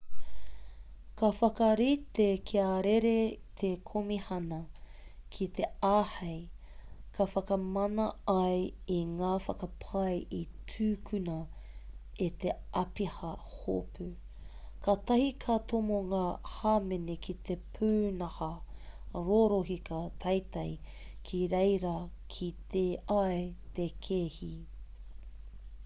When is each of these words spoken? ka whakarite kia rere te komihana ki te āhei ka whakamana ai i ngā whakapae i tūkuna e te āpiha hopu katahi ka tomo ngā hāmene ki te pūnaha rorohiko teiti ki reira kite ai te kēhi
ka 1.17 1.27
whakarite 1.39 2.25
kia 2.51 2.69
rere 2.85 3.17
te 3.61 3.67
komihana 3.89 4.57
ki 5.35 5.47
te 5.59 5.67
āhei 5.89 6.39
ka 7.17 7.27
whakamana 7.33 8.07
ai 8.35 8.63
i 8.95 8.97
ngā 9.11 9.35
whakapae 9.49 10.15
i 10.39 10.41
tūkuna 10.73 11.37
e 12.29 12.31
te 12.45 12.55
āpiha 12.83 13.31
hopu 13.53 14.09
katahi 14.89 15.29
ka 15.45 15.59
tomo 15.75 16.01
ngā 16.15 16.25
hāmene 16.57 17.19
ki 17.29 17.37
te 17.51 17.59
pūnaha 17.79 18.51
rorohiko 19.31 20.01
teiti 20.27 20.67
ki 21.29 21.43
reira 21.55 21.95
kite 22.39 22.85
ai 23.21 23.39
te 23.79 23.89
kēhi 24.09 24.53